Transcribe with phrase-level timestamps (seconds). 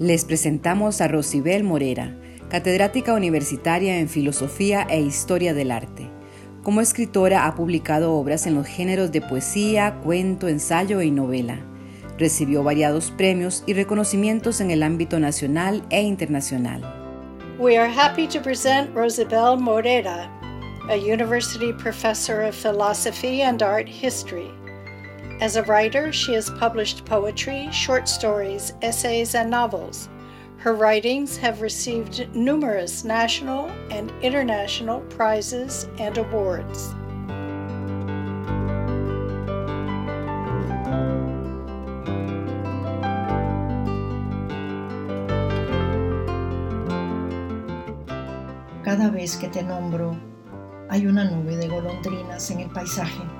[0.00, 2.16] Les presentamos a Rosibel Morera,
[2.48, 6.08] catedrática universitaria en Filosofía e Historia del Arte.
[6.62, 11.58] Como escritora ha publicado obras en los géneros de poesía, cuento, ensayo y novela.
[12.16, 16.80] Recibió variados premios y reconocimientos en el ámbito nacional e internacional.
[17.58, 20.30] We are happy to present Rosibel Morera,
[20.88, 24.50] a university professor of philosophy and art history.
[25.40, 30.10] As a writer, she has published poetry, short stories, essays, and novels.
[30.58, 36.94] Her writings have received numerous national and international prizes and awards.
[48.84, 50.20] Cada vez que te nombro,
[50.90, 53.39] hay una nube de golondrinas en el paisaje.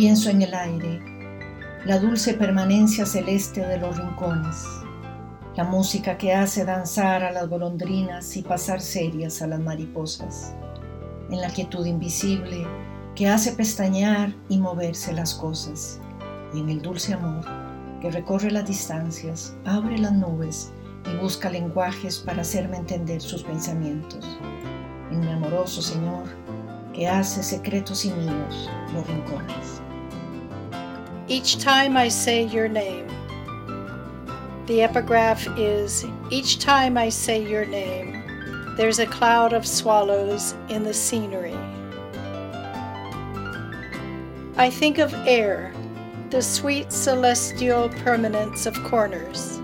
[0.00, 0.98] Pienso en el aire,
[1.84, 4.64] la dulce permanencia celeste de los rincones,
[5.54, 10.54] la música que hace danzar a las golondrinas y pasar serias a las mariposas,
[11.30, 12.66] en la quietud invisible
[13.14, 16.00] que hace pestañear y moverse las cosas,
[16.54, 17.44] y en el dulce amor
[18.00, 20.72] que recorre las distancias, abre las nubes
[21.12, 24.26] y busca lenguajes para hacerme entender sus pensamientos.
[25.10, 26.24] En mi amoroso Señor,
[26.94, 29.82] que hace secretos y míos los rincones.
[31.30, 33.06] Each time I say your name.
[34.66, 40.82] The epigraph is Each time I say your name, there's a cloud of swallows in
[40.82, 41.56] the scenery.
[44.56, 45.72] I think of air,
[46.30, 49.60] the sweet celestial permanence of corners,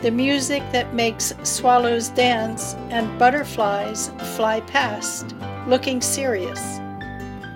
[0.00, 5.34] the music that makes swallows dance and butterflies fly past,
[5.66, 6.78] looking serious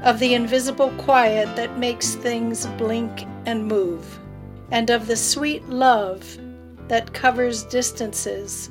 [0.03, 4.19] of the invisible quiet that makes things blink and move,
[4.71, 6.39] and of the sweet love
[6.89, 8.71] that covers distances,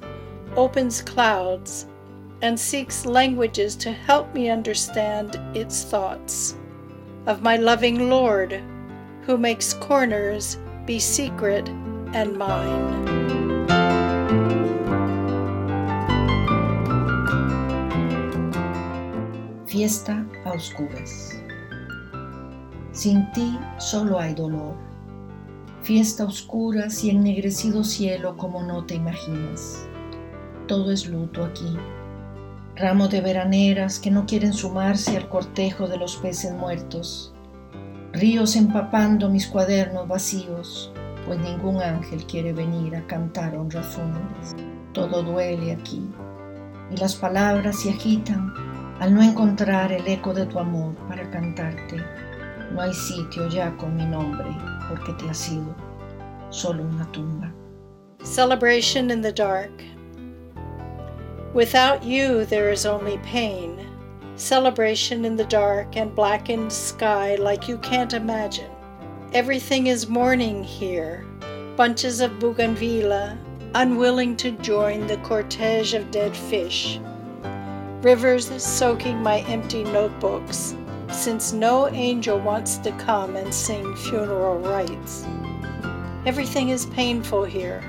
[0.55, 1.87] opens clouds,
[2.41, 6.55] and seeks languages to help me understand its thoughts,
[7.27, 8.61] of my loving Lord
[9.25, 11.69] who makes corners be secret
[12.13, 13.50] and mine.
[19.71, 21.41] Fiesta a oscuras.
[22.91, 24.75] Sin ti solo hay dolor.
[25.81, 29.87] Fiesta a oscuras y ennegrecido cielo como no te imaginas.
[30.67, 31.77] Todo es luto aquí.
[32.75, 37.33] Ramos de veraneras que no quieren sumarse al cortejo de los peces muertos.
[38.11, 40.91] Ríos empapando mis cuadernos vacíos,
[41.25, 44.53] pues ningún ángel quiere venir a cantar honras fúnebres.
[44.91, 46.05] Todo duele aquí
[46.91, 48.53] y las palabras se agitan
[49.01, 51.97] al no encontrar el eco de tu amor para cantarte,
[52.71, 54.45] no hay sitio ya con mi nombre
[54.87, 55.75] porque te ha sido
[56.51, 57.51] solo una tumba.
[58.23, 59.71] Celebration in the dark.
[61.55, 63.75] Without you, there is only pain.
[64.35, 68.69] Celebration in the dark and blackened sky like you can't imagine.
[69.33, 71.25] Everything is mourning here.
[71.75, 73.35] Bunches of bougainvillea,
[73.73, 76.99] unwilling to join the cortege of dead fish
[78.01, 80.75] rivers soaking my empty notebooks,
[81.11, 85.25] since no angel wants to come and sing funeral rites.
[86.25, 87.83] Everything is painful here,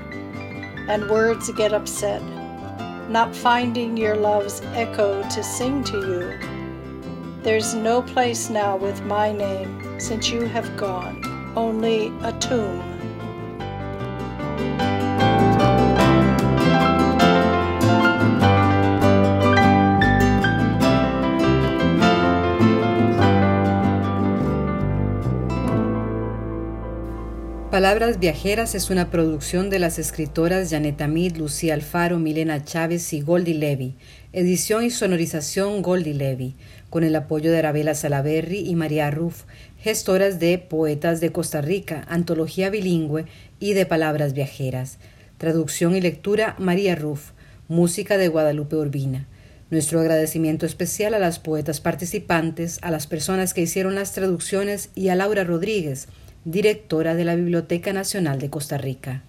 [0.87, 2.21] and words get upset,
[3.09, 6.39] not finding your love's echo to sing to you.
[7.41, 11.23] There's no place now with my name since you have gone,
[11.55, 12.81] only a tomb.
[27.73, 33.21] Palabras Viajeras es una producción de las escritoras Janet Amid, Lucía Alfaro, Milena Chávez y
[33.21, 33.95] Goldie Levy.
[34.31, 36.53] Edición y sonorización Goldie Levy,
[36.91, 39.45] con el apoyo de Arabella Salaberry y María Ruff,
[39.79, 43.25] gestoras de Poetas de Costa Rica, Antología Bilingüe
[43.59, 44.99] y de Palabras Viajeras.
[45.39, 47.31] Traducción y lectura María Ruff.
[47.69, 49.27] música de Guadalupe Urbina.
[49.71, 55.07] Nuestro agradecimiento especial a las poetas participantes, a las personas que hicieron las traducciones y
[55.07, 56.07] a Laura Rodríguez,
[56.45, 59.21] directora de la Biblioteca Nacional de Costa Rica.